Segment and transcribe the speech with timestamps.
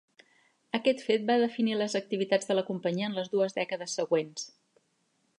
[0.77, 4.49] Aquest fet va definir les activitats de la companyia en les dues dècades següents.